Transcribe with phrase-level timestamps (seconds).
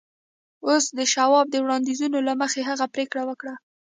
[0.67, 3.53] اوس د شواب د وړانديزونو له مخې هغه پرېکړه وکړه.